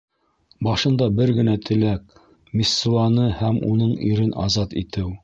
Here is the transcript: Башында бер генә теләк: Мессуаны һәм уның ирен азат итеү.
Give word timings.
Башында 0.67 1.07
бер 1.19 1.33
генә 1.39 1.53
теләк: 1.69 2.15
Мессуаны 2.61 3.29
һәм 3.43 3.61
уның 3.73 3.93
ирен 4.15 4.33
азат 4.49 4.79
итеү. 4.83 5.17